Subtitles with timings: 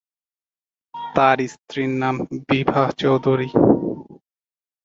[1.15, 2.15] তার স্ত্রীর নাম
[2.47, 3.49] বিভা চৌধুরী।